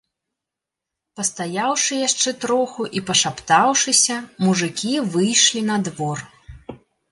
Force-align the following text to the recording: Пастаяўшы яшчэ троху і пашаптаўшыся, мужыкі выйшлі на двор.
Пастаяўшы 1.19 1.93
яшчэ 2.07 2.33
троху 2.45 2.87
і 3.01 3.05
пашаптаўшыся, 3.11 4.17
мужыкі 4.49 4.93
выйшлі 5.19 5.65
на 5.71 5.81
двор. 5.91 6.27